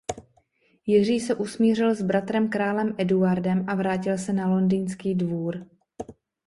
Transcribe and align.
Jiří 0.85 1.19
se 1.19 1.35
usmířil 1.35 1.95
s 1.95 2.01
bratrem 2.01 2.49
králem 2.49 2.95
Eduardem 2.97 3.65
a 3.69 3.75
vrátil 3.75 4.17
se 4.17 4.33
na 4.33 4.47
londýnský 4.49 5.15
dvůr. 5.15 5.65